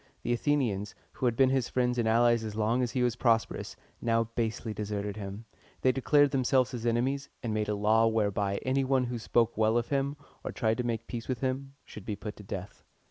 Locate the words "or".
10.43-10.51